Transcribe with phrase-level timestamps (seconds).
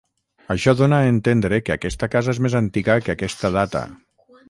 [0.55, 3.89] Això dóna a entendre que aquesta casa és més antiga que aquesta data.